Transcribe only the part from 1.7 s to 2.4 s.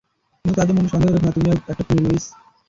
খুনি, লুইস!